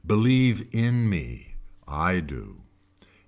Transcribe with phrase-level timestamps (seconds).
[0.03, 1.57] Believe in me.
[1.87, 2.63] I do.